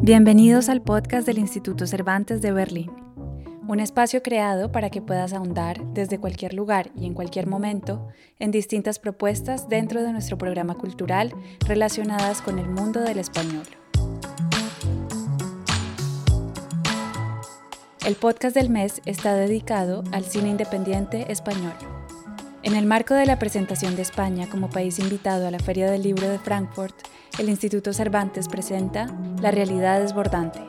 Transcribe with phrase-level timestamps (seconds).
[0.00, 2.90] Bienvenidos al podcast del Instituto Cervantes de Berlín,
[3.68, 8.08] un espacio creado para que puedas ahondar desde cualquier lugar y en cualquier momento
[8.38, 11.34] en distintas propuestas dentro de nuestro programa cultural
[11.66, 13.66] relacionadas con el mundo del español.
[18.06, 21.74] El podcast del mes está dedicado al cine independiente español.
[22.68, 26.02] En el marco de la presentación de España como país invitado a la Feria del
[26.02, 26.94] Libro de Frankfurt,
[27.38, 29.06] el Instituto Cervantes presenta
[29.40, 30.60] La realidad desbordante,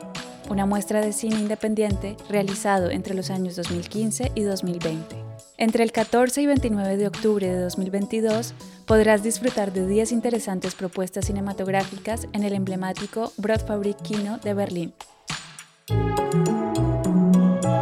[0.48, 5.14] una muestra de cine independiente realizado entre los años 2015 y 2020.
[5.58, 8.54] Entre el 14 y 29 de octubre de 2022
[8.86, 14.94] podrás disfrutar de 10 interesantes propuestas cinematográficas en el emblemático Broadfabrik Kino de Berlín.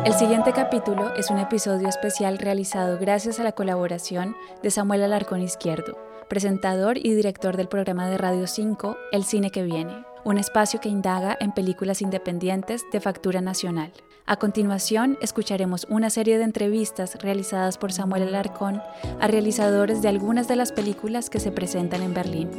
[0.04, 5.42] El siguiente capítulo es un episodio especial realizado gracias a la colaboración de Samuel Alarcón
[5.42, 5.98] Izquierdo,
[6.28, 10.88] presentador y director del programa de Radio 5 El Cine que Viene, un espacio que
[10.88, 13.92] indaga en películas independientes de factura nacional.
[14.26, 18.80] A continuación, escucharemos una serie de entrevistas realizadas por Samuel Alarcón
[19.20, 22.50] a realizadores de algunas de las películas que se presentan en Berlín.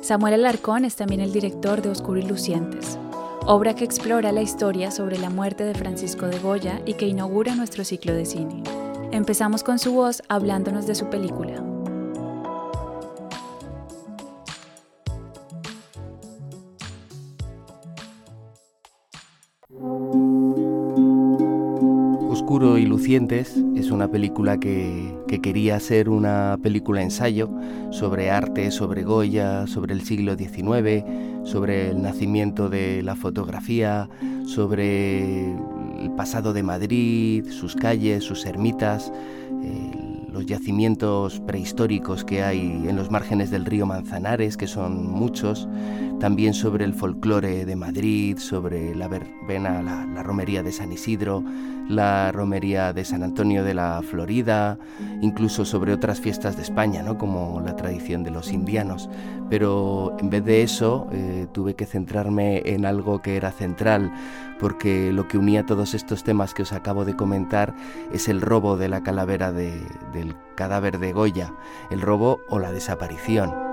[0.00, 2.98] Samuel Alarcón es también el director de Oscuro y Lucientes,
[3.46, 7.54] obra que explora la historia sobre la muerte de Francisco de Goya y que inaugura
[7.54, 8.62] nuestro ciclo de cine.
[9.12, 11.73] Empezamos con su voz hablándonos de su película.
[22.54, 27.50] Oscuro y Lucientes es una película que, que, quería ser una película ensayo
[27.90, 31.02] sobre arte, sobre Goya, sobre el siglo XIX,
[31.42, 34.08] sobre el nacimiento de la fotografía,
[34.46, 39.12] sobre el pasado de Madrid, sus calles, sus ermitas,
[40.34, 45.68] los yacimientos prehistóricos que hay en los márgenes del río Manzanares, que son muchos,
[46.24, 51.44] también sobre el folclore de Madrid, sobre la verbena, la, romería de San Isidro,
[51.86, 54.78] la romería de San Antonio de la Florida,
[55.20, 57.18] incluso sobre otras fiestas de España, ¿no?
[57.18, 59.10] como la tradición de los indianos.
[59.50, 64.10] Pero en vez de eso, eh, tuve que centrarme en algo que era central,
[64.58, 67.74] porque lo que unía todos estos temas que os acabo de comentar
[68.14, 71.52] es el robo de la calavera del cadáver de Goya,
[71.90, 73.63] el robo o la desaparición.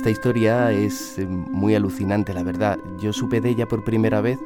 [0.00, 2.78] Esta historia es eh, muy alucinante, la verdad.
[2.98, 4.38] Yo supe de ella por primera vez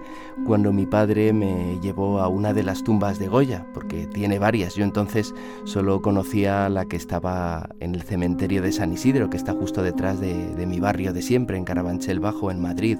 [0.44, 4.74] cuando mi padre me llevó a una de las tumbas de Goya, porque tiene varias.
[4.74, 5.32] Yo entonces
[5.62, 10.20] solo conocía la que estaba en el cementerio de San Isidro, que está justo detrás
[10.20, 12.98] de, mi barrio de siempre, en Carabanchel Bajo, en Madrid.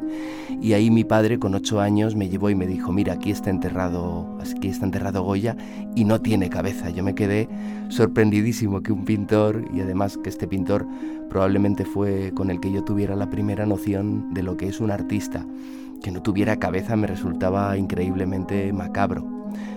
[0.62, 3.50] Y ahí mi padre, con ocho años, me llevó y me dijo, mira, aquí está
[3.50, 5.56] enterrado, aquí está enterrado Goya
[5.96, 6.90] y no tiene cabeza.
[6.90, 7.48] Yo me quedé
[7.88, 10.86] sorprendidísimo que un pintor, y además que este pintor
[11.28, 14.90] probablemente fue con el que yo tuviera la primera noción de lo que es un
[14.90, 15.46] artista.
[16.02, 19.33] Que no tuviera cabeza me resultaba increíblemente macabro.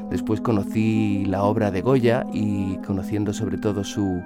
[0.09, 4.23] Después conocí la obra de Goya y conociendo sobre todo su,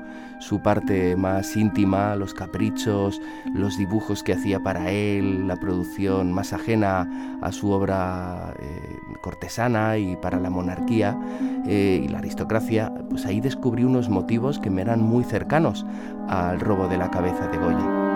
[0.64, 3.20] parte más íntima, los caprichos,
[3.54, 9.98] los dibujos que hacía para él, la producción más ajena a su obra eh, cortesana
[9.98, 11.20] y para la monarquía
[11.66, 15.86] eh, y la aristocracia, pues ahí descubrí unos motivos que me eran muy cercanos
[16.28, 18.12] al robo de la cabeza de Goya.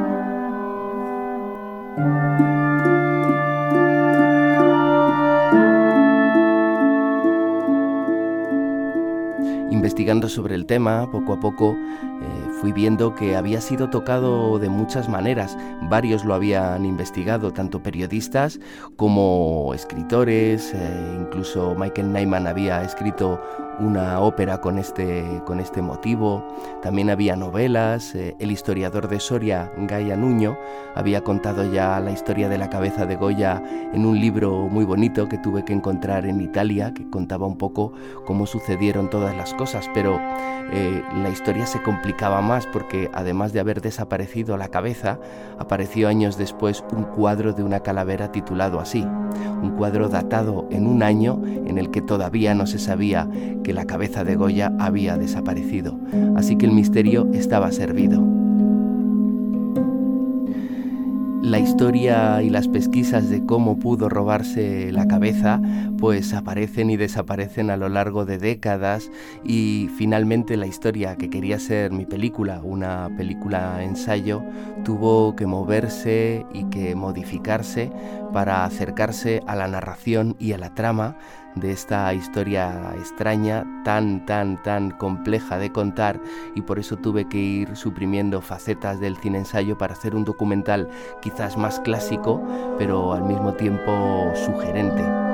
[9.76, 14.70] Investigando sobre el tema, poco a poco eh, fui viendo que había sido tocado de
[14.70, 15.58] muchas maneras.
[15.84, 18.60] Varios lo habían investigado, tanto periodistas
[18.96, 23.40] como escritores, eh, incluso Michael Nyman había escrito
[23.80, 26.44] una ópera con este, con este motivo,
[26.82, 30.58] también había novelas, eh, el historiador de Soria, Gaia Nuño,
[30.96, 33.62] había contado ya la historia de la cabeza de Goya
[33.94, 37.94] en un libro muy bonito que tuve que encontrar en Italia, que contaba un poco
[38.26, 40.20] cómo sucedieron todas las cosas, pero
[40.72, 45.20] eh, la historia se complicaba más porque además de haber desaparecido la cabeza,
[45.60, 51.04] apareció años después un cuadro de una calavera titulado así, un cuadro datado en un
[51.04, 53.28] año en el que todavía no se sabía
[53.66, 56.00] que la cabeza de Goya había desaparecido,
[56.36, 58.24] así que el misterio estaba servido.
[61.46, 65.62] la historia y las pesquisas de cómo pudo robarse la cabeza
[66.00, 69.12] pues aparecen y desaparecen a lo largo de décadas
[69.44, 74.42] y finalmente la historia que quería ser mi película, una película ensayo,
[74.84, 77.92] tuvo que moverse y que modificarse
[78.34, 81.16] para acercarse a la narración y a la trama
[81.56, 86.20] de esta historia extraña, tan, tan, tan compleja de contar
[86.54, 90.90] y por eso tuve que ir suprimiendo facetas del cine ensayo para hacer un documental
[91.22, 92.42] quizás más clásico,
[92.78, 95.25] pero al mismo tiempo sugerente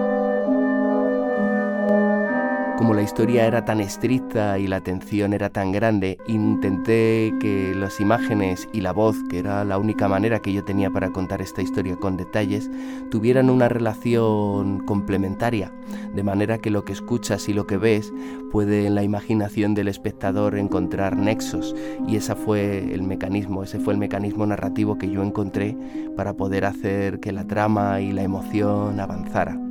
[2.81, 8.00] como la historia era tan estricta y la atención era tan grande, intenté que las
[8.00, 11.62] imágenes y la voz, que era la única manera que yo tenía para contar esta
[11.62, 12.72] historia con detalles,
[13.12, 15.72] tuvieran una relación complementaria,
[16.16, 18.12] de manera que lo que escuchas y lo que ves
[18.51, 21.75] puede en la imaginación del espectador encontrar nexos
[22.07, 25.77] y ese fue el mecanismo, ese fue el mecanismo narrativo que yo encontré
[26.18, 29.71] para poder hacer que la trama y la emoción avanzara.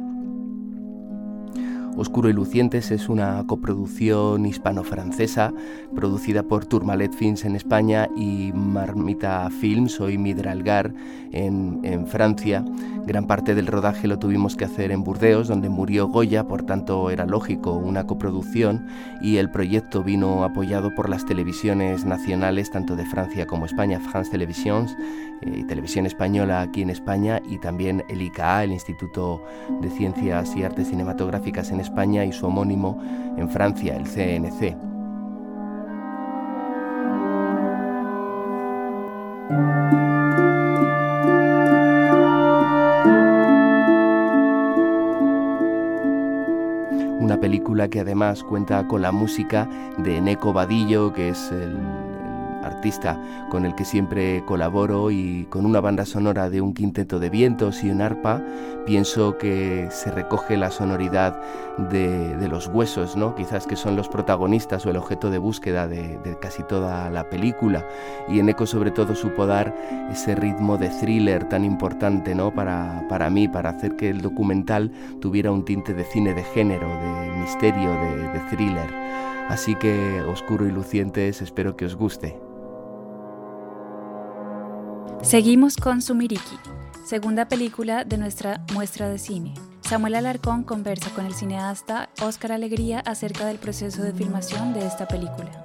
[2.00, 5.52] Oscuro y Lucientes es una coproducción hispano-francesa
[5.94, 10.94] producida por Tourmalet Films en España y Marmita Films o Midralgar
[11.32, 12.64] en, Francia.
[13.06, 17.11] Gran parte del rodaje lo tuvimos que hacer en Burdeos, donde murió Goya, por tanto
[17.11, 18.87] era lógico una coproducción
[19.20, 24.31] y el proyecto vino apoyado por las televisiones nacionales tanto de Francia como España, France
[24.31, 24.97] Televisions,
[25.43, 29.43] eh, Televisión Española aquí en España y también el ICA, el Instituto
[29.82, 31.89] de Ciencias y Artes Cinematográficas en España
[32.25, 32.98] y su homónimo
[33.37, 34.75] en Francia, el CNC.
[47.20, 51.76] Una película que además cuenta con la música de Neco Vadillo, que es el
[52.80, 57.28] artista con el que siempre colaboro y con una banda sonora de un quinteto de
[57.28, 58.42] vientos y un arpa,
[58.86, 61.38] pienso que se recoge la sonoridad
[61.90, 63.34] de, los huesos, ¿no?
[63.34, 67.86] quizás que son los protagonistas o el objeto de búsqueda de, casi toda la película.
[68.28, 69.76] Y en eco sobre todo supo dar
[70.10, 72.54] ese ritmo de thriller tan importante ¿no?
[72.54, 74.90] para, para mí, para hacer que el documental
[75.20, 78.90] tuviera un tinte de cine de género, de misterio, de, de thriller.
[79.50, 82.50] Así que Oscuro y Lucientes espero que os guste.
[85.22, 86.56] Seguimos con Sumiriki,
[87.05, 89.52] segunda película de nuestra muestra de cine.
[89.82, 95.06] Samuel Alarcón conversa con el cineasta Óscar Alegría acerca del proceso de filmación de esta
[95.06, 95.64] película.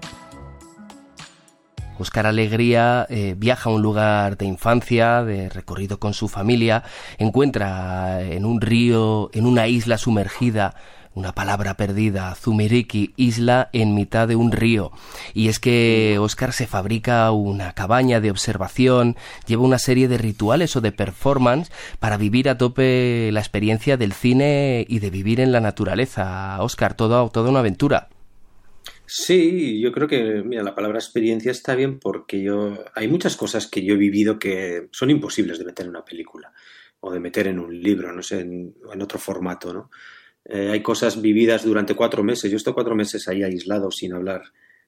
[1.98, 6.84] Óscar Alegría eh, viaja a un lugar de infancia, de recorrido con su familia,
[7.18, 10.76] encuentra en un río, en una isla sumergida,
[11.16, 14.92] una palabra perdida, Zumiriki, isla en mitad de un río.
[15.34, 19.16] Y es que Oscar se fabrica una cabaña de observación,
[19.48, 24.12] lleva una serie de rituales o de performance para vivir a tope la experiencia del
[24.12, 26.62] cine y de vivir en la naturaleza.
[26.62, 28.10] Oscar, todo, toda una aventura.
[29.08, 33.68] Sí, yo creo que, mira, la palabra experiencia está bien porque yo hay muchas cosas
[33.68, 36.52] que yo he vivido que son imposibles de meter en una película
[37.00, 39.92] o de meter en un libro, no sé, en otro formato, ¿no?
[40.46, 42.52] Eh, hay cosas vividas durante cuatro meses.
[42.52, 44.44] Yo estoy cuatro meses ahí aislado sin hablar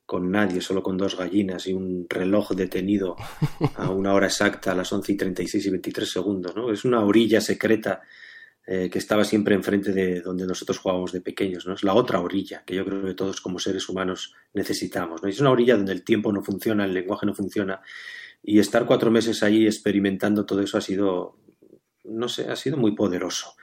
[0.06, 3.18] con nadie, solo con dos gallinas y un reloj detenido
[3.76, 6.56] a una hora exacta, a las 11 y 36 y 23 segundos.
[6.56, 6.72] ¿no?
[6.72, 8.02] Es una orilla secreta
[8.66, 11.66] eh, que estaba siempre enfrente de donde nosotros jugábamos de pequeños.
[11.68, 11.74] ¿no?
[11.74, 15.22] Es la otra orilla que yo creo que todos como seres humanos necesitamos.
[15.26, 17.82] Es una orilla donde el tiempo no funciona, el lenguaje no funciona.
[18.44, 21.38] Y estar cuatro meses ahí experimentando todo eso ha sido,
[22.06, 23.56] no sé, ha sido muy poderoso.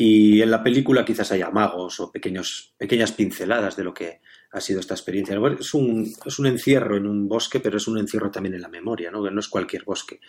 [0.00, 4.20] Y en la película quizás haya magos o pequeños, pequeñas pinceladas de lo que
[4.52, 5.36] ha sido esta experiencia.
[5.58, 8.68] Es un, es un encierro en un bosque, pero es un encierro también en la
[8.68, 9.28] memoria, ¿no?
[9.28, 10.20] No es cualquier bosque,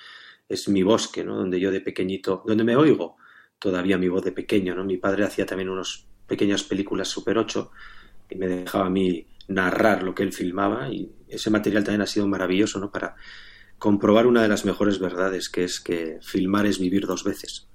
[0.47, 1.35] es mi bosque, ¿no?
[1.35, 3.17] Donde yo de pequeñito, donde me oigo
[3.59, 4.83] todavía mi voz de pequeño, ¿no?
[4.83, 7.71] Mi padre hacía también unas pequeñas películas Super 8
[8.31, 12.07] y me dejaba a mí narrar lo que él filmaba y ese material también ha
[12.07, 12.91] sido maravilloso, ¿no?
[12.91, 13.15] Para
[13.77, 17.68] comprobar una de las mejores verdades, que es que filmar es vivir dos veces.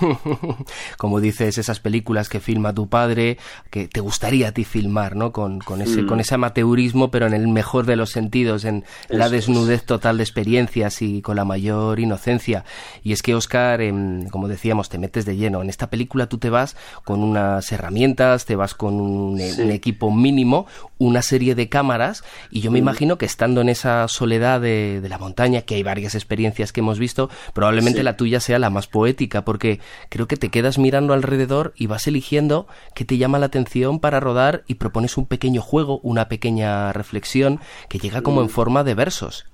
[0.98, 3.38] Como dices, esas películas que filma tu padre,
[3.70, 5.32] que te gustaría a ti filmar, ¿no?
[5.32, 6.20] Con, ese, con mm.
[6.20, 11.02] ese amateurismo, pero en el mejor de los sentidos, en la desnudez total de experiencias
[11.02, 12.64] y con la mayor inocencia.
[13.02, 15.62] Y es que, Oscar, em, como decíamos, te metes de lleno.
[15.62, 20.66] En esta película tú te vas con unas herramientas, te vas con un, equipo mínimo,
[20.98, 22.82] una serie de cámaras, y yo me mm.
[22.82, 26.98] imagino que estando en esa soledad de, la montaña, que hay varias experiencias que hemos
[26.98, 29.69] visto, probablemente la tuya sea la más poética, porque
[30.08, 34.18] creo que te quedas mirando alrededor y vas eligiendo qué te llama la atención para
[34.18, 38.50] rodar y propones un pequeño juego, una pequeña reflexión que llega como en mm.
[38.50, 39.46] forma de versos.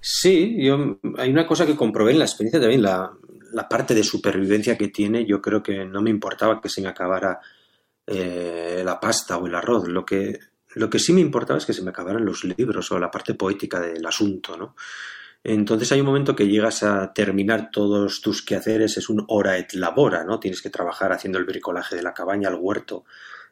[0.00, 3.10] Sí, yo, hay una cosa que comprobé en la experiencia también, la,
[3.52, 6.88] la parte de supervivencia que tiene, yo creo que no me importaba que se me
[6.88, 7.40] acabara
[8.06, 9.88] eh, la pasta o el arroz.
[9.88, 10.38] Lo que,
[10.74, 13.34] lo que sí me importaba es que se me acabaran los libros o la parte
[13.34, 14.74] poética del asunto, ¿no?
[15.46, 19.74] Entonces hay un momento que llegas a terminar todos tus quehaceres, es un hora et
[19.74, 20.40] labora, ¿no?
[20.40, 23.04] Tienes que trabajar haciendo el bricolaje de la cabaña, el huerto,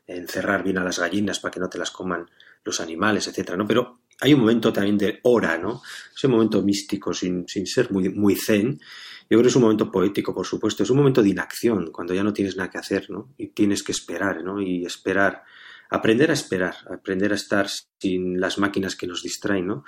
[0.06, 2.30] encerrar bien a las gallinas para que no te las coman
[2.64, 3.66] los animales, etcétera, ¿no?
[3.66, 5.82] Pero hay un momento también de hora, ¿no?
[6.16, 8.80] Ese momento místico, sin, sin ser muy, muy zen.
[9.28, 10.84] Yo creo que es un momento poético, por supuesto.
[10.84, 13.34] Es un momento de inacción, cuando ya no tienes nada que hacer, ¿no?
[13.36, 14.62] Y tienes que esperar, ¿no?
[14.62, 15.42] Y esperar,
[15.90, 17.68] aprender a esperar, aprender a estar
[17.98, 19.84] sin las máquinas que nos distraen, ¿no?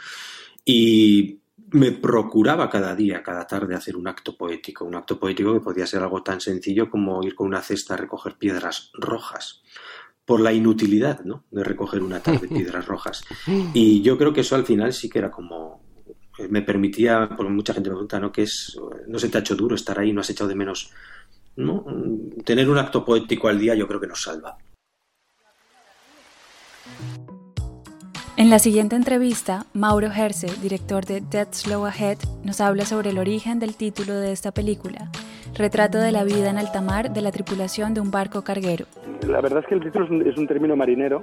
[0.64, 1.40] Y
[1.74, 5.86] me procuraba cada día, cada tarde, hacer un acto poético, un acto poético que podía
[5.86, 9.60] ser algo tan sencillo como ir con una cesta a recoger piedras rojas,
[10.24, 11.42] por la inutilidad ¿no?
[11.50, 13.24] de recoger una tarde piedras rojas.
[13.72, 15.82] Y yo creo que eso al final sí que era como,
[16.48, 18.30] me permitía, porque mucha gente me pregunta, ¿no?
[18.30, 18.78] Que es,
[19.08, 20.92] no se te ha hecho duro estar ahí, no has echado de menos,
[21.56, 21.84] ¿no?
[22.44, 24.56] Tener un acto poético al día yo creo que nos salva.
[28.36, 33.18] En la siguiente entrevista, Mauro Herce, director de Dead Slow Ahead, nos habla sobre el
[33.18, 35.08] origen del título de esta película,
[35.56, 38.86] retrato de la vida en alta mar de la tripulación de un barco carguero.
[39.28, 41.22] La verdad es que el título es un, término marinero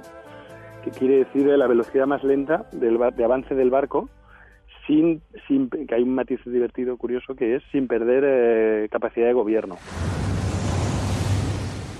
[0.82, 4.08] que quiere decir la velocidad más lenta del, de avance del barco,
[4.86, 9.34] sin, sin, que hay un matiz divertido, curioso, que es sin perder eh, capacidad de
[9.34, 9.76] gobierno.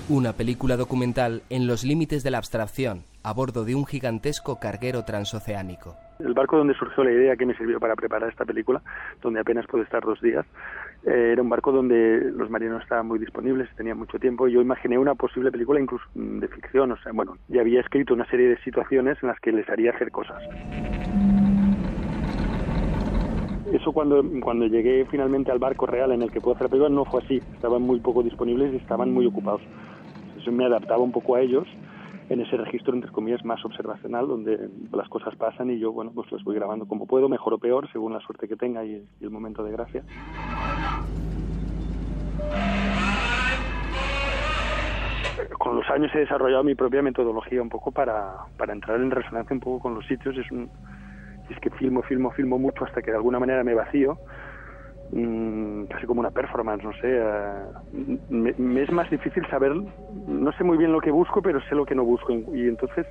[0.09, 5.03] Una película documental en los límites de la abstracción, a bordo de un gigantesco carguero
[5.03, 5.95] transoceánico.
[6.19, 8.81] El barco donde surgió la idea que me sirvió para preparar esta película,
[9.21, 10.45] donde apenas pude estar dos días,
[11.05, 14.47] eh, era un barco donde los marinos estaban muy disponibles, tenían mucho tiempo.
[14.47, 17.81] Y yo imaginé una posible película incluso mm, de ficción, o sea, bueno, ya había
[17.81, 20.41] escrito una serie de situaciones en las que les haría hacer cosas.
[23.71, 26.93] Eso cuando, cuando llegué finalmente al barco real en el que puedo hacer la película
[26.93, 29.61] no fue así, estaban muy poco disponibles y estaban muy ocupados
[30.43, 31.65] yo me adaptaba un poco a ellos
[32.33, 36.31] en ese registro, entre comillas, más observacional, donde las cosas pasan y yo, bueno, pues
[36.31, 39.29] las voy grabando como puedo, mejor o peor, según la suerte que tenga y, el
[39.29, 40.03] momento de gracia.
[45.59, 49.53] Con los años he desarrollado mi propia metodología un poco para, para entrar en resonancia
[49.53, 50.35] un poco con los sitios.
[50.37, 50.69] Es, un,
[51.49, 54.17] es que filmo, filmo, filmo mucho hasta que de alguna manera me vacío
[55.15, 57.01] Mm, casi como una performance, no sé.
[57.03, 59.73] Eh, me, es más difícil saber,
[60.27, 62.33] no sé muy bien lo que busco, pero sé lo que no busco.
[62.33, 63.05] Y entonces,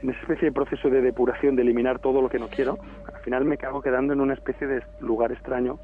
[0.00, 2.78] en esa especie de proceso de depuración, de eliminar todo lo que no quiero,
[3.12, 5.78] al final me acabo quedando en una especie de lugar extraño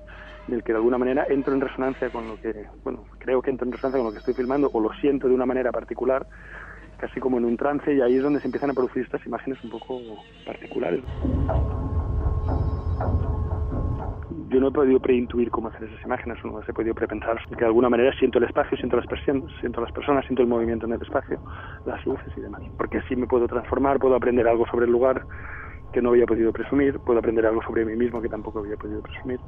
[0.48, 3.50] en el que de alguna manera entro en resonancia con lo que, bueno, creo que
[3.50, 6.26] entro en resonancia con lo que estoy filmando o lo siento de una manera particular,
[6.96, 9.62] casi como en un trance, y ahí es donde se empiezan a producir estas imágenes
[9.62, 10.00] un poco
[10.46, 11.04] particulares
[14.48, 17.38] yo no he podido preintuir cómo hacer esas imágenes, no las he podido prepensar.
[17.48, 20.48] Que de alguna manera siento el espacio, siento las personas, siento las personas, siento el
[20.48, 21.38] movimiento en el espacio,
[21.86, 22.62] las luces y demás.
[22.76, 25.24] Porque así me puedo transformar, puedo aprender algo sobre el lugar
[25.92, 29.02] que no había podido presumir, puedo aprender algo sobre mí mismo que tampoco había podido
[29.02, 29.40] presumir.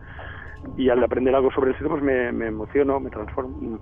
[0.77, 3.79] Y al aprender algo sobre el sitio, pues me, emociono, me transformo.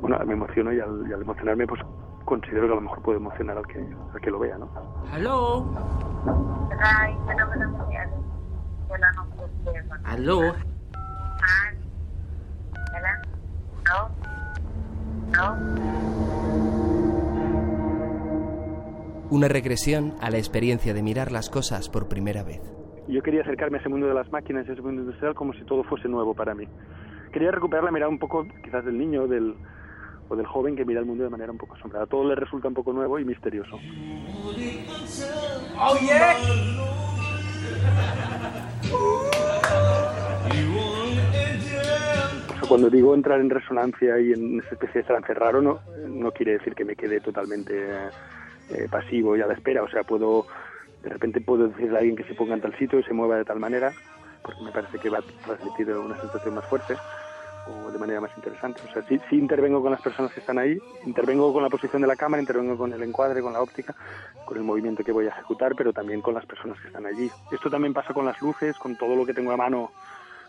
[0.00, 1.80] Bueno, me emociono y al, emocionarme, pues
[2.24, 4.68] considero que a lo mejor puedo emocionar al que, al que lo vea, ¿no?
[5.14, 5.64] Hello.
[10.04, 10.54] ¿Aló?
[19.28, 22.60] Una regresión a la experiencia de mirar las cosas por primera vez.
[23.08, 25.64] Yo quería acercarme a ese mundo de las máquinas, a ese mundo industrial, como si
[25.64, 26.66] todo fuese nuevo para mí.
[27.32, 29.54] Quería recuperar la mirada un poco, quizás del niño del,
[30.28, 32.06] o del joven que mira el mundo de manera un poco asombrada.
[32.06, 33.76] Todo le resulta un poco nuevo y misterioso.
[35.78, 37.05] Oh, yeah.
[42.68, 46.52] Cuando digo entrar en resonancia y en esa especie de trance raro, no, no quiere
[46.52, 47.74] decir que me quede totalmente
[48.70, 49.82] eh, pasivo y a la espera.
[49.82, 50.46] O sea, puedo,
[51.02, 53.36] de repente puedo decirle a alguien que se ponga en tal sitio y se mueva
[53.36, 53.92] de tal manera,
[54.42, 56.96] porque me parece que va a transmitir una sensación más fuerte
[57.66, 58.80] o de manera más interesante.
[58.88, 62.02] O sea, sí, sí intervengo con las personas que están ahí, intervengo con la posición
[62.02, 63.94] de la cámara, intervengo con el encuadre, con la óptica,
[64.44, 67.30] con el movimiento que voy a ejecutar, pero también con las personas que están allí.
[67.50, 69.90] Esto también pasa con las luces, con todo lo que tengo a mano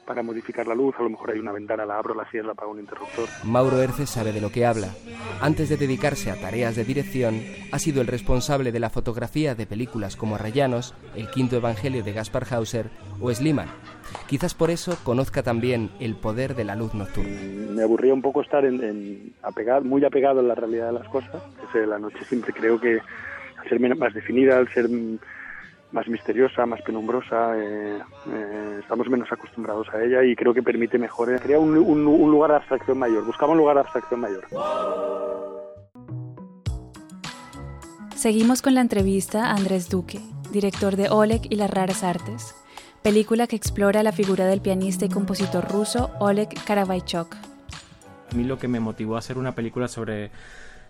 [0.07, 2.71] para modificar la luz, a lo mejor hay una ventana, la abro, la cierro, apago
[2.71, 3.27] un interruptor.
[3.43, 4.87] Mauro Erce sabe de lo que habla.
[5.41, 9.67] Antes de dedicarse a tareas de dirección, ha sido el responsable de la fotografía de
[9.67, 13.67] películas como Arrayanos, El Quinto Evangelio de Gaspar Hauser o Sliman.
[14.27, 17.37] Quizás por eso conozca también el poder de la luz nocturna.
[17.71, 21.43] Me aburría un poco estar en, apegado, muy apegado a la realidad de las cosas.
[21.73, 22.99] la noche siempre creo que
[23.57, 24.87] al ser más definida, al ser
[25.91, 30.97] más misteriosa, más penumbrosa, eh, eh, estamos menos acostumbrados a ella y creo que permite
[30.97, 34.19] mejor, eh, crea un, un, un, lugar de abstracción mayor, buscaba un lugar de abstracción
[34.19, 34.45] mayor.
[38.15, 40.19] Seguimos con la entrevista a Andrés Duque,
[40.51, 42.55] director de Oleg y las raras artes,
[43.01, 47.35] película que explora la figura del pianista y compositor ruso Oleg Karabaychuk.
[48.29, 50.31] A mí lo que me motivó a hacer una película sobre,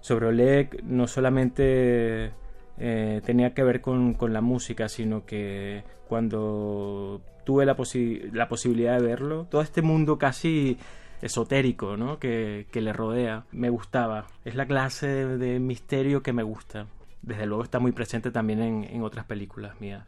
[0.01, 2.31] sobre Oleg no solamente
[2.79, 8.48] eh, tenía que ver con, con, la música, sino que cuando tuve la, posi la
[8.48, 10.77] posibilidad de verlo, todo este mundo casi
[11.22, 12.19] esotérico ¿no?
[12.19, 14.27] que, que, le rodea, me gustaba.
[14.46, 16.88] Es la clase de, misterio que me gusta.
[17.22, 20.05] Desde luego está muy presente también en, en otras películas mías.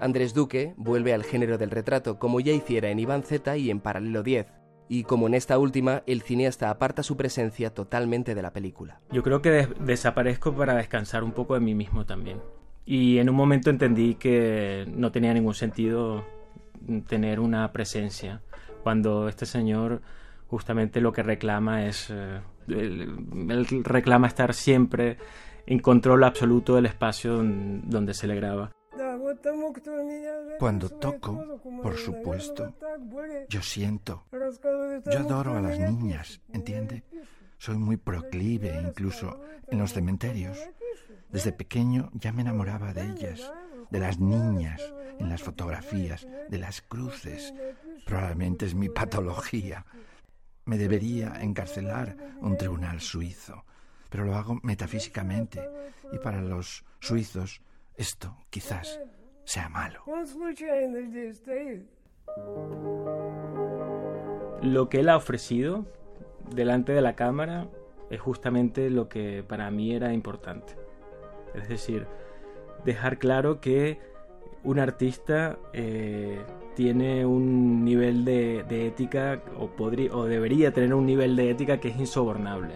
[0.00, 3.80] Andrés Duque vuelve al género del retrato, como ya hiciera en Iván Z y en
[3.80, 4.46] Paralelo 10,
[4.88, 9.00] y como en esta última, el cineasta aparta su presencia totalmente de la película.
[9.10, 12.40] Yo creo que des desaparezco para descansar un poco de mí mismo también.
[12.84, 16.24] Y en un momento entendí que no tenía ningún sentido
[17.08, 18.42] tener una presencia
[18.82, 20.02] cuando este señor
[20.46, 25.18] justamente lo que reclama es eh, él, reclama estar siempre
[25.66, 28.70] en control absoluto del espacio donde se le graba.
[30.58, 32.74] Cuando toco, por supuesto,
[33.48, 34.24] yo siento.
[35.10, 37.04] Yo adoro a las niñas, ¿entiende?
[37.58, 40.58] Soy muy proclive, incluso en los cementerios.
[41.30, 43.52] Desde pequeño ya me enamoraba de ellas,
[43.90, 44.82] de las niñas,
[45.18, 47.54] en las fotografías, de las cruces.
[48.04, 49.84] Probablemente es mi patología.
[50.64, 53.64] Me debería encarcelar un tribunal suizo,
[54.10, 55.68] pero lo hago metafísicamente
[56.12, 57.60] y para los suizos
[57.96, 59.00] esto quizás
[59.46, 60.00] sea malo.
[64.60, 65.86] Lo que él ha ofrecido
[66.54, 67.68] delante de la cámara
[68.10, 70.74] es justamente lo que para mí era importante.
[71.54, 72.06] Es decir,
[72.84, 73.98] dejar claro que
[74.64, 76.40] un artista eh,
[76.74, 81.78] tiene un nivel de, de ética o, podría, o debería tener un nivel de ética
[81.78, 82.74] que es insobornable.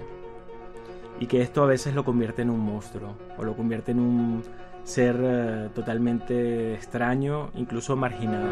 [1.19, 4.43] Y que esto a veces lo convierte en un monstruo o lo convierte en un
[4.91, 8.51] ser uh, totalmente extraño, incluso marginado.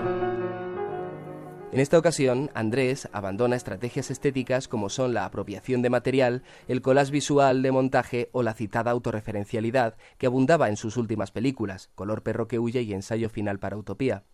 [1.73, 7.11] En esta ocasión, Andrés abandona estrategias estéticas como son la apropiación de material, el collage
[7.11, 12.47] visual de montaje o la citada autorreferencialidad que abundaba en sus últimas películas, Color perro
[12.49, 14.25] que huye y Ensayo final para Utopía.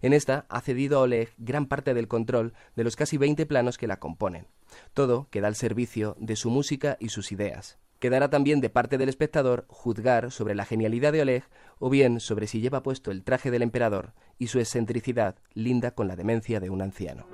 [0.00, 3.78] En esta ha cedido a Oleg gran parte del control de los casi 20 planos
[3.78, 4.48] que la componen.
[4.94, 7.78] Todo queda al servicio de su música y sus ideas.
[8.02, 11.44] Quedará también de parte del espectador juzgar sobre la genialidad de Oleg
[11.78, 14.10] o bien sobre si lleva puesto el traje del emperador
[14.40, 17.28] y su excentricidad linda con la demencia de un anciano.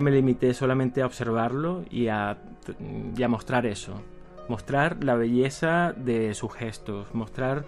[0.00, 2.38] Me limité solamente a observarlo y a,
[3.16, 4.02] y a mostrar eso,
[4.48, 7.64] mostrar la belleza de sus gestos, mostrar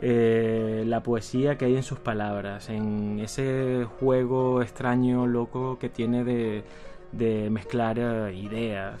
[0.00, 6.24] eh, la poesía que hay en sus palabras, en ese juego extraño, loco que tiene
[6.24, 6.64] de,
[7.12, 9.00] de mezclar uh, ideas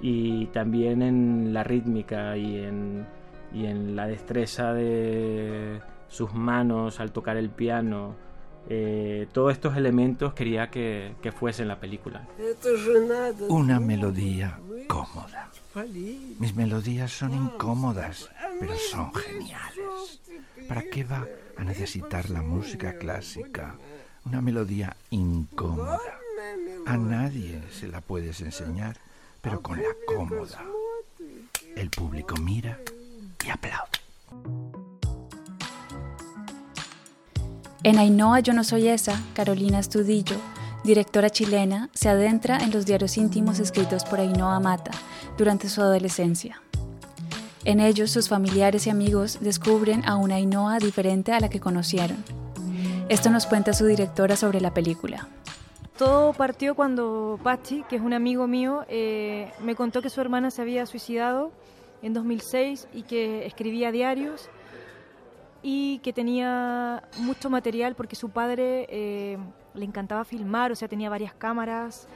[0.00, 3.06] y también en la rítmica y en,
[3.52, 8.14] y en la destreza de sus manos al tocar el piano.
[8.70, 12.26] Eh, todos estos elementos quería que, que fuese en la película.
[13.48, 15.50] Una melodía cómoda.
[16.38, 20.20] Mis melodías son incómodas, pero son geniales.
[20.68, 23.76] ¿Para qué va a necesitar la música clásica?
[24.24, 26.00] Una melodía incómoda.
[26.86, 28.96] A nadie se la puedes enseñar
[29.40, 30.64] pero con la cómoda.
[31.76, 32.78] El público mira
[33.44, 33.98] y aplaude.
[37.84, 40.36] En Ainhoa Yo no soy esa, Carolina Estudillo,
[40.84, 44.90] directora chilena, se adentra en los diarios íntimos escritos por Ainhoa Mata
[45.36, 46.60] durante su adolescencia.
[47.64, 52.24] En ellos, sus familiares y amigos descubren a una Ainhoa diferente a la que conocieron.
[53.08, 55.28] Esto nos cuenta su directora sobre la película.
[55.98, 60.52] Todo partió cuando Pachi, que es un amigo mío, eh, me contó que su hermana
[60.52, 61.50] se había suicidado
[62.02, 64.48] en 2006 y que escribía diarios
[65.60, 69.38] y que tenía mucho material porque su padre eh,
[69.74, 72.06] le encantaba filmar, o sea, tenía varias cámaras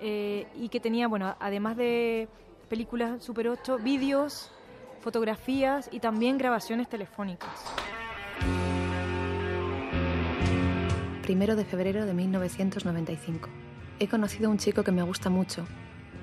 [0.00, 2.28] eh, y que tenía, bueno, además de
[2.68, 4.50] películas Super 8, vídeos,
[4.98, 7.64] fotografías y también grabaciones telefónicas.
[11.28, 13.50] Primero de febrero de 1995.
[13.98, 15.66] He conocido a un chico que me gusta mucho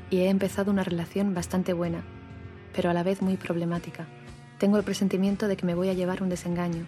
[0.09, 2.03] y he empezado una relación bastante buena,
[2.73, 4.07] pero a la vez muy problemática.
[4.57, 6.87] Tengo el presentimiento de que me voy a llevar un desengaño,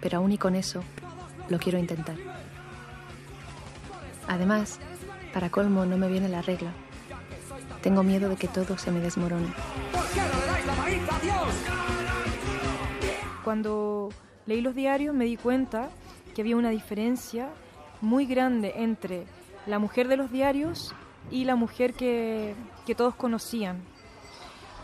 [0.00, 0.82] pero aún y con eso
[1.48, 2.16] lo quiero intentar.
[4.26, 4.80] Además,
[5.32, 6.72] para colmo no me viene la regla.
[7.82, 9.54] Tengo miedo de que todo se me desmorone.
[13.44, 14.08] cuando
[14.46, 15.88] leí los diarios me di cuenta
[16.34, 17.50] que había una diferencia
[18.00, 19.24] muy grande entre
[19.66, 20.94] la mujer de los diarios
[21.30, 22.54] y la mujer que,
[22.96, 23.80] todos conocían.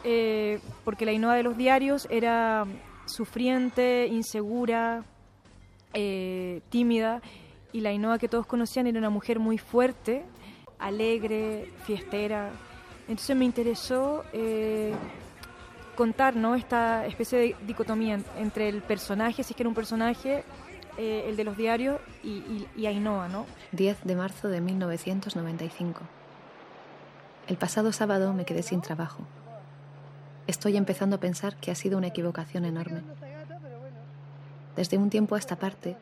[0.04, 2.64] Eh, porque la Ainhoa de los diarios era
[3.06, 5.04] sufriente, insegura,
[5.92, 7.20] eh, tímida,
[7.72, 10.24] y la Ainhoa que todos conocían era una mujer muy fuerte,
[10.78, 12.50] alegre, fiestera.
[13.08, 14.92] Entonces me interesó eh,
[15.96, 16.54] contar ¿no?
[16.54, 20.44] esta especie de dicotomía entre el personaje, si es que era un personaje,
[20.98, 23.28] eh, el de los diarios, y, Ainhoa.
[23.28, 23.46] ¿no?
[23.70, 26.00] 10 de marzo de 1995.
[27.46, 29.22] El pasado sábado me quedé sin trabajo.
[30.48, 33.02] Estoy empezando a pensar que ha sido una equivocación enorme.
[34.74, 35.96] Desde un tiempo a esta parte,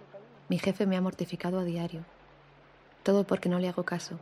[0.49, 2.01] mi jefe me ha mortificado a diario.
[3.03, 4.19] Todo porque no le hago caso,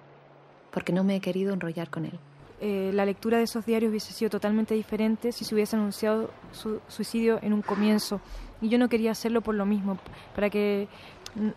[0.72, 2.18] porque no me he querido enrollar con él.
[2.60, 6.80] Eh, la lectura de esos diarios hubiese sido totalmente diferente si se hubiese anunciado su
[6.88, 8.20] suicidio en un comienzo.
[8.60, 9.98] Y yo no quería hacerlo por lo mismo,
[10.34, 10.88] para que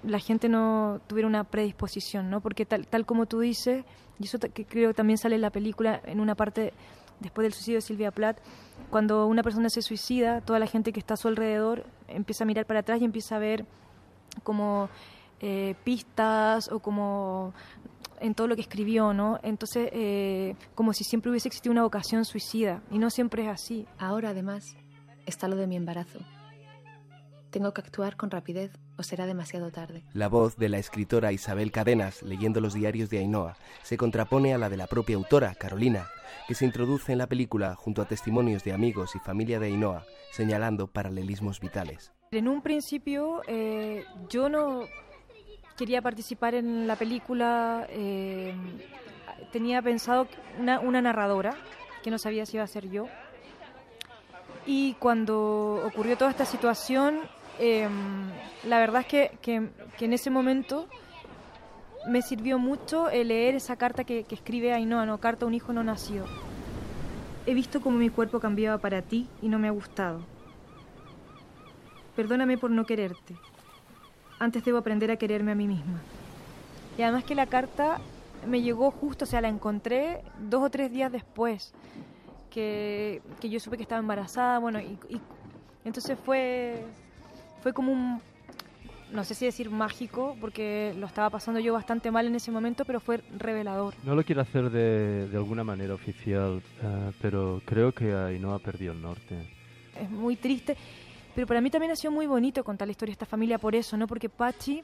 [0.03, 2.41] la gente no tuviera una predisposición, ¿no?
[2.41, 3.85] Porque tal, tal como tú dices,
[4.19, 6.73] y eso que creo que también sale en la película, en una parte
[7.19, 8.39] después del suicidio de Silvia Plath,
[8.89, 12.47] cuando una persona se suicida, toda la gente que está a su alrededor empieza a
[12.47, 13.65] mirar para atrás y empieza a ver
[14.43, 14.89] como
[15.39, 17.53] eh, pistas o como
[18.19, 19.39] en todo lo que escribió, ¿no?
[19.43, 23.85] Entonces, eh, como si siempre hubiese existido una vocación suicida, y no siempre es así.
[23.97, 24.75] Ahora, además,
[25.25, 26.19] está lo de mi embarazo.
[27.49, 30.03] Tengo que actuar con rapidez o será demasiado tarde.
[30.13, 34.57] La voz de la escritora Isabel Cadenas, leyendo los diarios de Ainhoa, se contrapone a
[34.57, 36.07] la de la propia autora, Carolina,
[36.47, 40.05] que se introduce en la película junto a testimonios de amigos y familia de Ainhoa,
[40.31, 42.11] señalando paralelismos vitales.
[42.31, 44.81] En un principio eh, yo no
[45.77, 48.53] quería participar en la película, eh,
[49.51, 50.27] tenía pensado
[50.59, 51.55] una, una narradora,
[52.03, 53.07] que no sabía si iba a ser yo.
[54.65, 57.19] Y cuando ocurrió toda esta situación,
[57.59, 58.29] em,
[58.65, 60.87] la verdad es que, que, en ese momento
[62.07, 66.25] me sirvió mucho leer esa carta que, escribe Ainhoa, carta a un hijo no nacido.
[67.45, 70.19] He visto cómo mi cuerpo cambiaba para ti y no me ha gustado.
[72.15, 73.35] Perdóname por no quererte.
[74.39, 75.99] Antes debo aprender a quererme a mí misma.
[76.97, 77.99] Y además que la carta
[78.45, 81.73] me llegó justo, o sea, la encontré dos o tres días después
[82.49, 84.97] que, que yo supe que estaba embarazada, bueno, y,
[85.85, 86.83] entonces fue,
[87.61, 88.21] fue como un,
[89.11, 92.83] no sé si decir mágico, porque lo estaba pasando yo bastante mal en ese momento,
[92.85, 93.93] pero fue revelador.
[94.03, 98.93] No lo quiero hacer de, de alguna manera oficial, eh, pero creo que ha perdido
[98.93, 99.35] el norte.
[99.99, 100.77] Es muy triste
[101.37, 103.75] pero para mí también ha sido muy bonito contar la historia de esta familia por
[103.75, 104.07] eso, ¿no?
[104.07, 104.81] Porque Pachi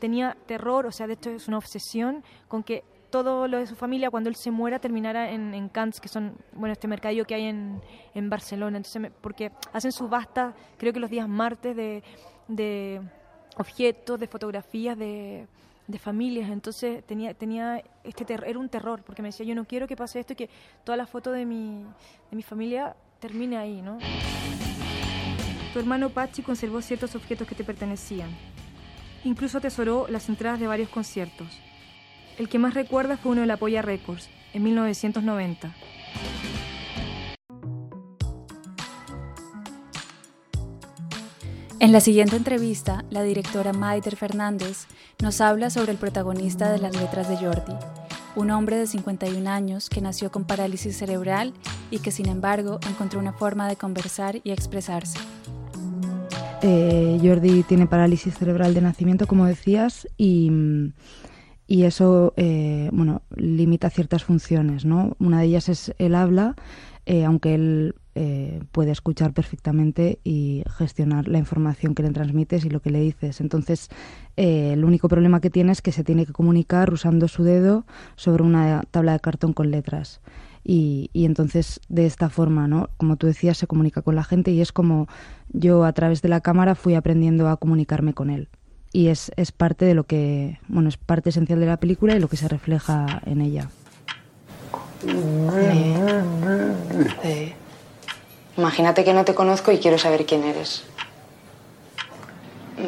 [0.00, 3.76] tenía terror, o sea, de hecho es una obsesión con que todo lo de su
[3.76, 7.44] familia cuando él se muera terminara en, en que son, bueno, este mercadillo que hay
[7.44, 7.80] en,
[8.16, 8.78] en Barcelona.
[8.78, 12.02] Entonces, porque hacen subasta, creo que los días martes, de,
[12.48, 13.00] de
[13.56, 15.46] objetos, de fotografías, de,
[15.86, 16.50] de familias.
[16.50, 19.94] Entonces tenía, tenía este terror, era un terror, porque me decía, yo no quiero que
[19.94, 20.50] pase esto y que
[20.82, 21.84] toda la foto de mi,
[22.28, 23.98] de mi familia termine ahí, ¿no?
[25.72, 28.28] Tu hermano Pachi conservó ciertos objetos que te pertenecían.
[29.24, 31.48] Incluso atesoró las entradas de varios conciertos.
[32.38, 35.74] El que más recuerda fue uno de la Polla Records, en 1990.
[41.80, 44.86] En la siguiente entrevista, la directora Maider Fernández
[45.20, 47.74] nos habla sobre el protagonista de las letras de Jordi,
[48.36, 51.54] un hombre de 51 años que nació con parálisis cerebral
[51.90, 55.18] y que sin embargo encontró una forma de conversar y expresarse.
[56.64, 60.50] Eh, Jordi tiene parálisis cerebral de nacimiento, como decías, y,
[61.66, 64.84] eso eh, bueno, limita ciertas funciones.
[64.84, 65.16] ¿no?
[65.18, 66.54] Una de ellas es el habla,
[67.04, 67.94] eh, aunque él
[68.72, 73.40] puede escuchar perfectamente y gestionar la información que le transmites y lo que le dices.
[73.40, 73.88] Entonces,
[74.36, 78.42] el único problema que tiene es que se tiene que comunicar usando su dedo sobre
[78.42, 80.20] una tabla de cartón con letras.
[80.64, 82.88] Y, y, entonces de esta forma, ¿no?
[82.96, 85.08] Como tú decías, se comunica con la gente y es como
[85.48, 88.48] yo a través de la cámara fui aprendiendo a comunicarme con él.
[88.92, 92.20] Y es, es parte de lo que, bueno, es parte esencial de la película y
[92.20, 93.70] lo que se refleja en ella.
[98.56, 100.84] Imagínate que no te conozco y quiero saber quién eres.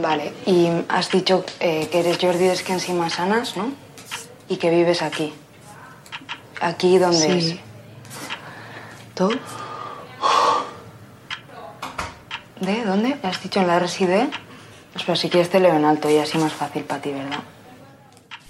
[0.00, 2.56] Vale, y has dicho eh, que eres Jordi de
[2.88, 3.72] y Masanas, ¿no?
[4.48, 5.32] Y que vives aquí.
[6.64, 7.56] ¿Aquí dónde es?
[9.14, 9.28] ¿Tú?
[12.58, 13.18] ¿De dónde?
[13.22, 14.08] ¿Has dicho en la RSID?
[15.04, 17.40] Pues si quieres te leo en alto y así más fácil para ti, ¿verdad?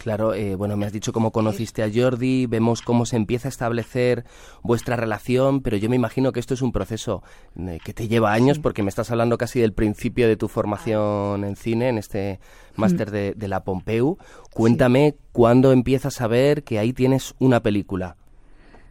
[0.05, 3.55] Claro, eh, bueno, me has dicho cómo conociste a Jordi, vemos cómo se empieza a
[3.57, 4.27] establecer
[4.63, 7.23] vuestra relación, pero yo me imagino que esto es un proceso
[7.59, 11.43] eh, que te lleva años, porque me estás hablando casi del principio de tu formación
[11.43, 12.39] en cine, en este
[12.77, 14.19] máster de, la Pompeu.
[14.53, 18.19] Cuéntame cuándo empiezas a ver que ahí tienes una película.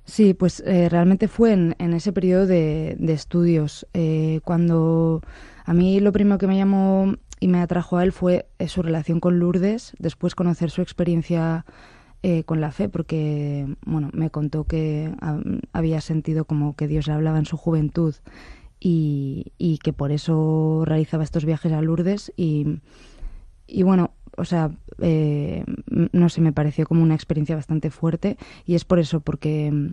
[0.06, 3.86] Sí, pues eh, realmente fue en, ese periodo de, de estudios,
[4.43, 5.21] cuando
[5.65, 7.13] a mí lo primero que me llamó
[7.44, 11.66] y me atrajo a él fue eh, su relación con Lourdes, después conocer su experiencia
[12.22, 15.14] eh, con la fe, porque bueno, me contó que
[15.74, 18.16] había sentido como que Dios le hablaba en su juventud
[18.80, 19.52] y,
[19.84, 22.80] que por eso realizaba estos viajes a Lourdes y,
[23.68, 25.66] y bueno, o sea, eh,
[26.14, 29.92] no sé, me pareció como una experiencia bastante fuerte y es por eso, porque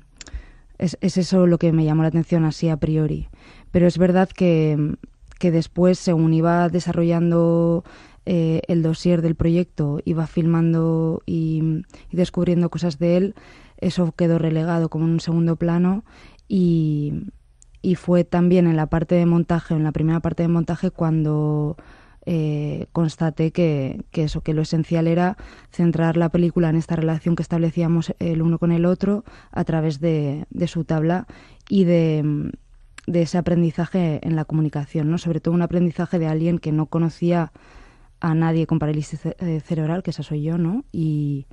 [0.78, 3.26] es, es eso lo que me llamó la atención así a priori.
[3.72, 4.94] Pero es verdad que
[5.40, 7.82] que después, según iba desarrollando
[8.26, 13.34] eh, el dossier del proyecto, iba filmando y, descubriendo cosas de él,
[13.78, 16.04] eso quedó relegado como en un segundo plano
[16.46, 17.26] y,
[17.96, 21.78] fue también en la parte de montaje, en la primera parte de montaje, cuando
[22.26, 25.38] eh, constaté que, eso, que lo esencial era
[25.72, 30.00] centrar la película en esta relación que establecíamos el uno con el otro a través
[30.00, 31.26] de su tabla
[31.70, 32.52] y de
[33.10, 35.18] de ese aprendizaje en la comunicación, ¿no?
[35.18, 37.52] Sobre todo un aprendizaje de alguien que no conocía
[38.20, 40.84] a nadie con parálisis eh, cerebral, que esa soy yo, ¿no?
[40.92, 41.46] Y,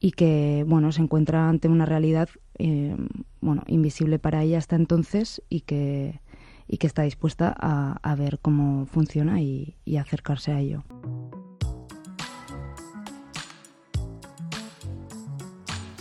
[0.00, 2.96] y que, bueno, se encuentra ante una realidad, eh,
[3.40, 6.20] bueno, invisible para ella hasta entonces y que,
[6.68, 10.84] y que está dispuesta a, a ver cómo funciona y, y acercarse a ello.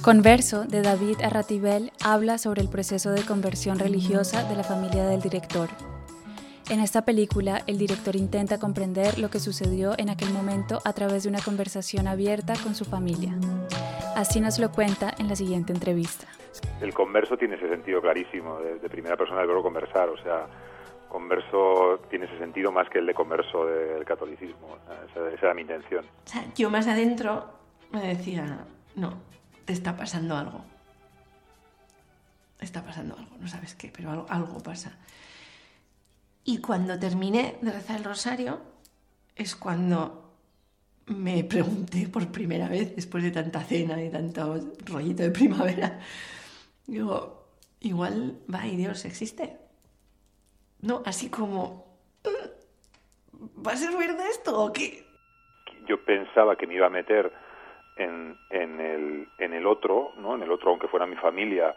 [0.04, 5.22] Converso de David Arratibel habla sobre el proceso de conversión religiosa de la familia del
[5.22, 5.70] director.
[6.70, 11.24] En esta película, el director intenta comprender lo que sucedió en aquel momento a través
[11.24, 13.32] de una conversación abierta con su familia.
[14.18, 16.28] Así nos lo cuenta en la siguiente entrevista.
[16.82, 20.48] El converso tiene ese sentido clarísimo, de, primera persona del verbo conversar, o sea,
[21.08, 24.80] converso tiene ese sentido más que el de converso del catolicismo.
[25.10, 26.04] Esa, esa era mi intención.
[26.04, 27.46] O sea, yo más adentro
[27.94, 29.32] me decía, no,
[29.66, 30.64] te está pasando algo.
[32.60, 34.98] Está pasando algo, no sabes qué, pero algo, pasa.
[36.46, 38.62] Y cuando terminé de rezar el rosario,
[39.36, 40.36] es cuando
[41.08, 46.00] me pregunté por primera vez, después de tanta cena y tanto rollito de primavera,
[46.88, 47.48] digo,
[47.82, 49.58] igual, va, y Dios existe.
[50.82, 51.98] No, así como,
[53.66, 55.06] ¿va a servir de esto o qué?
[55.88, 57.32] Yo pensaba que me iba a meter
[57.96, 60.36] en, en, el, en el otro, ¿no?
[60.36, 61.76] en el otro, aunque fuera mi familia,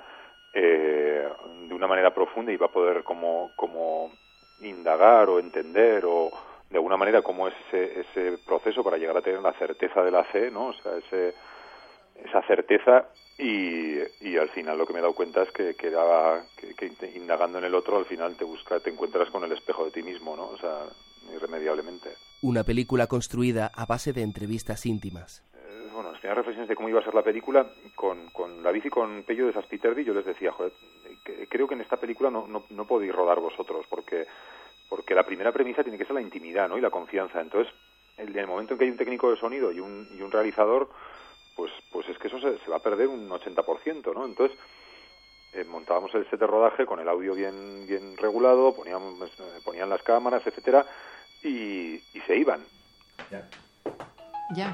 [0.52, 1.28] eh,
[1.68, 4.12] de una manera profunda y va a poder como, como
[4.60, 6.30] indagar o entender o
[6.70, 10.10] de alguna manera cómo es ese, ese proceso para llegar a tener la certeza de
[10.10, 10.68] la fe, ¿no?
[10.68, 11.34] O sea, ese,
[12.24, 13.06] esa certeza
[13.38, 15.92] y, y, al final lo que me he dado cuenta es que, que,
[16.74, 19.90] que, indagando en el otro al final te busca, te encuentras con el espejo de
[19.90, 20.48] ti mismo, ¿no?
[20.48, 20.86] O sea,
[21.34, 22.14] irremediablemente.
[22.42, 25.44] Una película construida a base de entrevistas íntimas
[25.96, 29.22] bueno, tenía reflexiones de cómo iba a ser la película con, con David y con
[29.22, 30.04] Pello de Saspiterdi.
[30.04, 30.72] Yo les decía, joder,
[31.48, 34.26] creo que en esta película no, no, no podéis rodar vosotros, porque,
[34.90, 36.76] porque la primera premisa tiene que ser la intimidad ¿no?
[36.76, 37.40] y la confianza.
[37.40, 37.72] Entonces,
[38.18, 40.30] el, en el momento en que hay un técnico de sonido y un, y un
[40.30, 40.90] realizador,
[41.56, 44.26] pues, pues es que eso se, va a perder un 80%, ¿no?
[44.26, 44.58] Entonces,
[45.54, 49.88] eh, montábamos el set de rodaje con el audio bien, bien regulado, poníamos, eh, ponían
[49.88, 50.84] las cámaras, etcétera,
[51.42, 52.62] y, y se iban.
[53.30, 53.48] Ya.
[54.54, 54.70] Ya.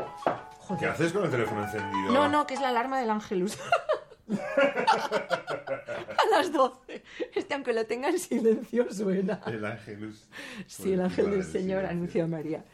[0.79, 2.13] ¿Qué haces con el teléfono encendido?
[2.13, 3.59] No, no, que es la alarma del Ángelus.
[6.19, 7.03] a las 12.
[7.35, 9.41] Este, aunque lo tenga en silencio, suena.
[9.47, 10.29] El Ángelus.
[10.67, 12.65] Sí, el ángel del Señor anunció a María.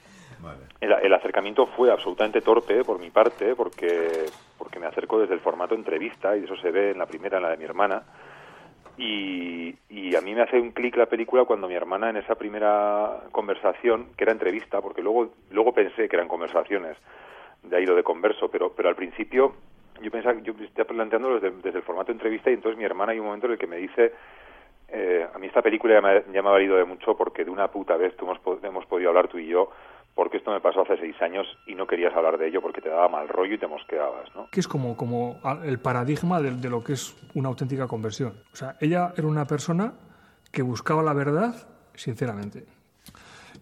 [0.40, 0.60] Vale.
[0.80, 5.74] El, acercamiento fue absolutamente torpe por mi parte, porque, porque me acerco desde el formato
[5.74, 8.04] entrevista, y eso se ve en la primera, en la de mi hermana.
[8.96, 12.36] Y, y a mí me hace un clic la película cuando mi hermana en esa
[12.36, 16.96] primera conversación, que era entrevista, porque luego, luego pensé que eran conversaciones,
[17.62, 19.54] de ahí lo de converso, pero, pero al principio
[20.02, 23.26] yo pensaba, yo estaba planteándolo desde, el formato entrevista y entonces mi hermana hay un
[23.26, 24.12] momento en el que me dice,
[24.88, 27.50] eh, a mí esta película ya me, ya me, ha valido de mucho porque de
[27.50, 29.70] una puta vez tú hemos, hemos podido hablar tú y yo
[30.14, 32.88] porque esto me pasó hace seis años y no querías hablar de ello porque te
[32.88, 34.48] daba mal rollo y te mosqueabas, ¿no?
[34.50, 38.34] Que es como, como el paradigma de, de lo que es una auténtica conversión.
[38.52, 39.92] O sea, ella era una persona
[40.50, 41.54] que buscaba la verdad
[41.94, 42.64] sinceramente.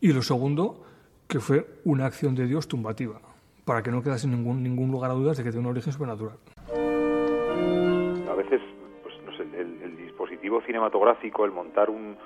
[0.01, 0.83] Y lo segundo,
[1.29, 3.21] que fue una acción de Dios tumbativa
[3.67, 6.39] para que no quedase ningún, ningún lugar a dudas de que tiene un origen supernatural.
[6.71, 8.63] A veces,
[9.03, 12.17] pues, no sé, el, dispositivo cinematográfico, el montar un,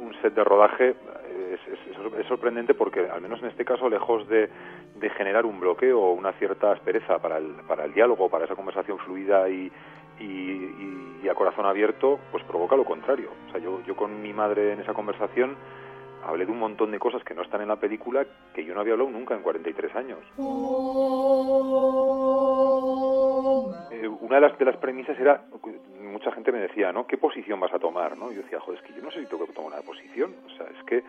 [0.00, 4.48] un set de rodaje es, es, sorprendente porque, al menos en este caso, lejos de,
[5.00, 8.54] de generar un bloqueo o una cierta aspereza para el, para el diálogo, para esa
[8.54, 9.72] conversación fluida y,
[10.20, 13.30] y, y, a corazón abierto, pues provoca lo contrario.
[13.48, 15.56] O sea, yo, yo con mi madre en esa conversación
[16.26, 18.80] hablé de un montón de cosas que no están en la película que yo no
[18.80, 20.18] había hablado nunca en 43 años.
[23.92, 25.44] Eh, una de las, de las premisas era,
[26.02, 27.06] mucha gente me decía, ¿no?
[27.06, 28.16] ¿Qué posición vas a tomar?
[28.18, 28.32] ¿no?
[28.32, 30.34] yo decía, joder, es que yo no sé si tengo que tomar una posición.
[30.46, 31.02] O sea, es que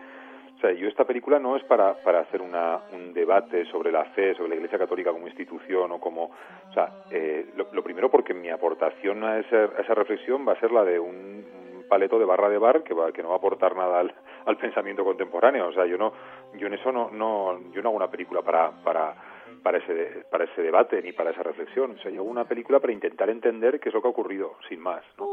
[0.58, 4.04] o sea, yo esta película no es para, para hacer una, un debate sobre la
[4.06, 6.24] fe, sobre la Iglesia Católica como institución o como...
[6.24, 10.60] O sea, eh, lo, primero porque mi aportación a esa, a esa reflexión va a
[10.60, 11.44] ser la de un,
[11.88, 14.14] paleto de barra de bar que, va, que no va a aportar nada al,
[14.48, 15.68] al, pensamiento contemporáneo.
[15.68, 16.12] O sea, yo no,
[16.58, 19.14] yo en eso no, no, yo no hago una película para, para,
[19.62, 21.92] para ese, para ese debate ni para esa reflexión.
[21.92, 24.56] O sea, yo hago una película para intentar entender qué es lo que ha ocurrido,
[24.68, 25.28] sin más, ¿no?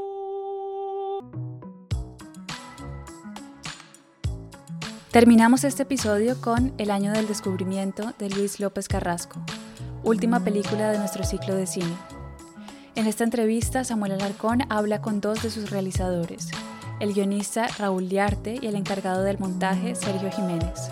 [5.15, 9.39] Terminamos este episodio con El año del descubrimiento de Luis López Carrasco,
[10.03, 11.95] última película de nuestro ciclo de cine.
[12.95, 16.51] En esta entrevista, Samuel Alarcón habla con dos de sus realizadores,
[16.99, 20.91] el guionista Raúl Diarte y el encargado del montaje Sergio Jiménez.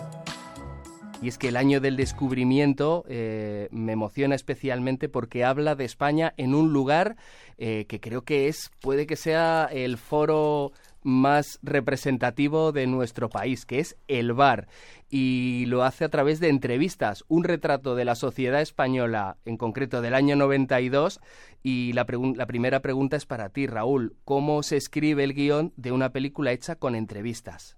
[1.22, 6.34] Y es que el año del descubrimiento eh, me emociona especialmente porque habla de España
[6.36, 7.16] en un lugar
[7.58, 13.66] eh, que creo que es, puede que sea el foro más representativo de nuestro país,
[13.66, 14.68] que es el bar.
[15.16, 20.02] Y lo hace a través de entrevistas, un retrato de la sociedad española, en concreto
[20.02, 21.20] del año 92.
[21.62, 24.16] Y la, la primera pregunta es para ti, Raúl.
[24.26, 27.78] ¿Cómo se escribe el guion de una película hecha con entrevistas?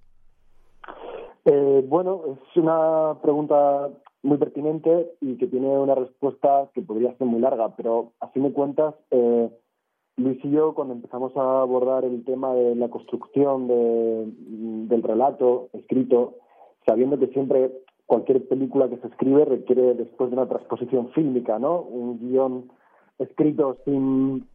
[1.43, 3.89] Eh, bueno, es una pregunta
[4.23, 8.43] muy pertinente y que tiene una respuesta que podría ser muy larga, pero a fin
[8.43, 9.49] de cuentas, eh,
[10.15, 13.67] Luis y yo, cuando empezamos a abordar el tema de la construcción
[14.87, 16.35] del relato escrito,
[16.85, 17.71] sabiendo que siempre
[18.05, 21.81] cualquier película que se escribe requiere después de una transposición fílmica, ¿no?
[21.81, 22.71] Un guion
[23.17, 24.47] escrito sin,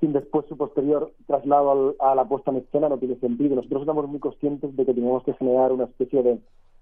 [0.00, 3.56] sin después su posterior traslado a la puesta en escena no tiene sentido.
[3.56, 6.40] Nosotros estamos muy conscientes de que teníamos que generar una especie de,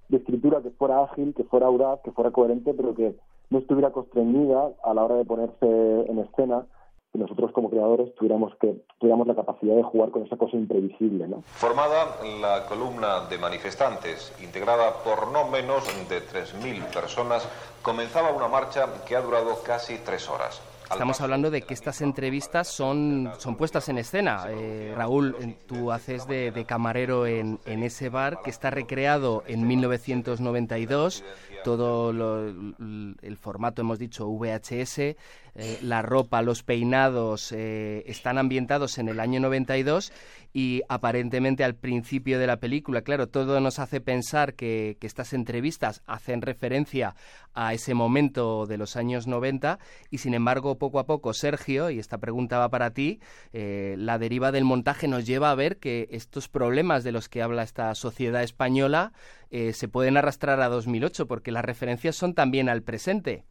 [0.08, 3.14] de escritura que fuera ágil, que fuera audaz, que fuera coherente, pero que
[3.50, 6.66] no estuviera constreñida a la hora de ponerse en escena
[7.16, 11.28] nosotros como creadores tuviéramos que tuviéramos la capacidad de jugar con esa cosa imprevisible.
[11.28, 11.42] ¿no?
[11.42, 17.48] Formada la columna de manifestantes, integrada por no menos de 3.000 personas,
[17.82, 20.60] comenzaba una marcha que ha durado casi tres horas.
[20.90, 24.46] Estamos hablando de que estas entrevistas son, son puestas en escena.
[24.48, 31.24] Eh, Raúl, tú haces de, camarero en, en, ese bar que está recreado en 1992.
[31.64, 32.10] Todo
[32.48, 35.16] el formato, hemos dicho, VHS.
[35.58, 40.12] Eh, la ropa, los peinados eh, están ambientados en el año 92
[40.56, 46.02] y aparentemente al principio de la película, claro, todo nos hace pensar que, estas entrevistas
[46.06, 47.14] hacen referencia
[47.52, 49.78] a ese momento de los años 90
[50.10, 53.20] y sin embargo poco a poco, Sergio, y esta pregunta va para ti,
[53.52, 57.42] eh, la deriva del montaje nos lleva a ver que estos problemas de los que
[57.42, 59.12] habla esta sociedad española
[59.50, 63.44] se pueden arrastrar a 2008 porque las referencias son también al presente.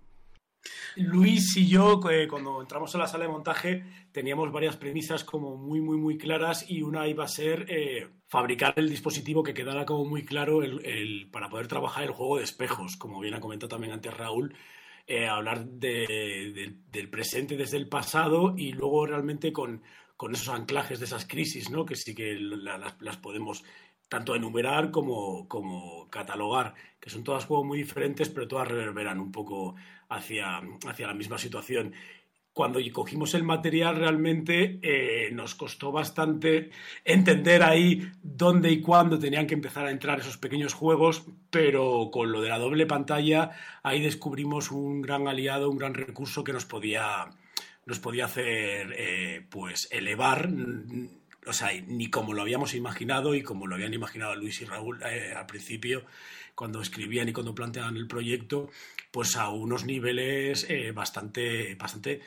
[0.95, 5.57] Luis y yo, eh, cuando entramos en la sala de montaje, teníamos varias premisas como
[5.57, 9.85] muy, muy, muy claras y una iba a ser eh, fabricar el dispositivo que quedara
[9.85, 13.69] como muy claro el, para poder trabajar el juego de espejos, como bien ha comentado
[13.69, 14.55] también antes Raúl,
[15.07, 19.83] eh, hablar del presente desde el pasado y luego realmente con,
[20.17, 21.85] con esos anclajes de esas crisis, ¿no?
[21.85, 23.63] que sí que las, podemos
[24.07, 29.31] tanto enumerar como, como catalogar, que son todas juegos muy diferentes, pero todas reverberan un
[29.31, 29.75] poco
[30.09, 31.93] hacia, hacia la misma situación.
[32.53, 36.69] Cuando cogimos el material realmente eh, nos costó bastante
[37.03, 42.31] entender ahí dónde y cuándo tenían que empezar a entrar esos pequeños juegos, pero con
[42.31, 43.51] lo de la doble pantalla
[43.83, 47.29] ahí descubrimos un gran aliado, un gran recurso que nos podía,
[47.85, 50.49] nos podía hacer eh, pues elevar
[51.47, 55.01] o sea, ni como lo habíamos imaginado y como lo habían imaginado Luis y Raúl
[55.03, 56.05] eh, al principio,
[56.55, 58.69] cuando escribían y cuando planteaban el proyecto,
[59.15, 62.19] pues a unos niveles eh, bastante, bastante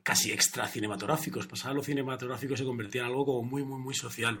[0.00, 1.48] casi extra cinematográficos.
[1.48, 4.38] Pasaba lo cinematográfico se convertía en algo como muy, muy, muy social.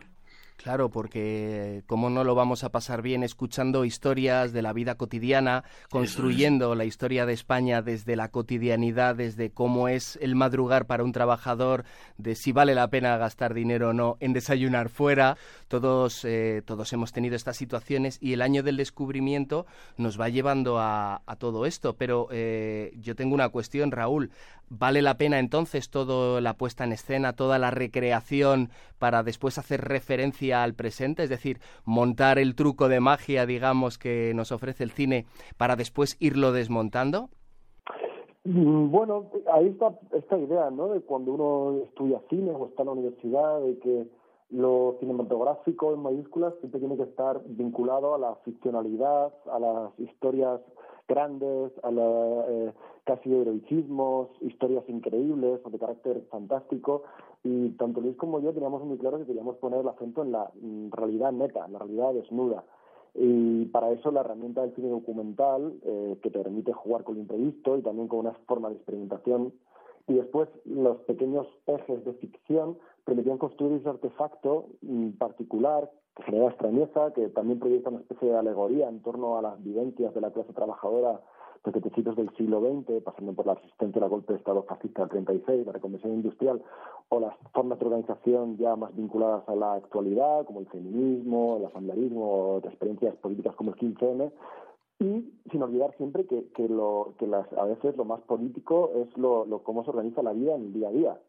[0.56, 5.64] Claro, porque cómo no lo vamos a pasar bien escuchando historias de la vida cotidiana,
[5.90, 11.12] construyendo la historia de España desde la cotidianidad, desde cómo es el madrugar para un
[11.12, 11.84] trabajador,
[12.16, 15.36] de si vale la pena gastar dinero o no en desayunar fuera.
[15.68, 19.66] Todos, eh, todos hemos tenido estas situaciones y el año del descubrimiento
[19.98, 21.96] nos va llevando a, todo esto.
[21.96, 24.30] Pero eh, yo tengo una cuestión, Raúl.
[24.70, 29.82] ¿Vale la pena entonces toda la puesta en escena, toda la recreación para después hacer
[29.82, 34.90] referencia al presente, es decir, montar el truco de magia, digamos, que nos ofrece el
[34.90, 35.26] cine
[35.56, 37.28] para después irlo desmontando?
[38.44, 40.88] Mm, bueno, ahí está esta idea, ¿no?
[40.88, 44.06] De cuando uno estudia cine o está en la universidad, de que
[44.50, 50.60] lo cinematográfico en mayúsculas siempre tiene que estar vinculado a la ficcionalidad, a las historias
[51.08, 52.72] grandes, a la, eh,
[53.04, 57.04] casi heroicismos, historias increíbles o de carácter fantástico.
[57.44, 60.50] Y tanto Luis como yo teníamos muy claro que queríamos poner el acento en la
[60.90, 62.64] realidad neta, en la realidad desnuda.
[63.14, 67.20] Y para eso la herramienta del cine documental, eh, que te permite jugar con lo
[67.20, 69.52] imprevisto y también con una forma de experimentación,
[70.08, 76.48] y después los pequeños ejes de ficción permitían construir ese artefacto mm, particular que genera
[76.48, 80.30] extrañeza, que también proyecta una especie de alegoría en torno a las vivencias de la
[80.30, 81.20] clase trabajadora
[81.64, 85.10] desde principios del siglo XX, pasando por la resistencia al golpe de Estado fascista del
[85.10, 86.62] 36, la reconversión industrial,
[87.08, 91.66] o las formas de organización ya más vinculadas a la actualidad, como el feminismo, el
[91.66, 94.30] asambleísmo, o experiencias políticas como el 15M,
[95.00, 99.16] y sin olvidar siempre que, que, lo, que las, a veces lo más político es
[99.16, 101.20] lo, cómo se organiza la vida en el día a día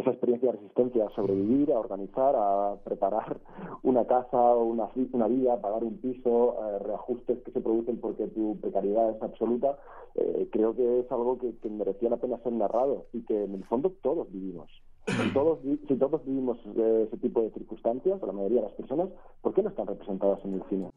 [0.00, 3.38] esa experiencia de resistencia a sobrevivir, a organizar, a preparar
[3.82, 8.58] una casa, una, una vida, pagar un piso, eh, reajustes que se producen porque tu
[8.60, 9.78] precariedad es absoluta,
[10.14, 13.64] eh, creo que es algo que, merecía la pena ser narrado y que en el
[13.64, 14.70] fondo todos vivimos.
[15.06, 19.08] Si todos, si todos vivimos ese tipo de circunstancias, la mayoría de las personas,
[19.40, 20.90] ¿por qué no están representadas en el cine?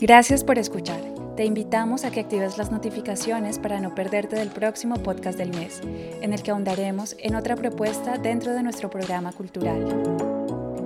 [0.00, 1.11] Gracias por escuchar.
[1.36, 5.80] Te invitamos a que actives las notificaciones para no perderte del próximo podcast del mes,
[6.20, 9.86] en el que ahondaremos en otra propuesta dentro de nuestro programa cultural.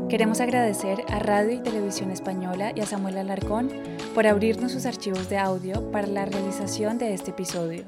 [0.09, 3.73] Queremos agradecer a Radio y Televisión Española y a Samuel Alarcón
[4.15, 7.83] por abrirnos sus archivos de audio para la realización de este episodio.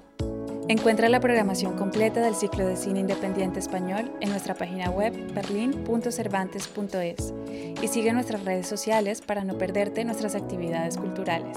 [0.67, 7.35] Encuentra la programación completa del ciclo de cine independiente español en nuestra página web berlin.cervantes.es
[7.81, 11.57] y sigue nuestras redes sociales para no perderte nuestras actividades culturales.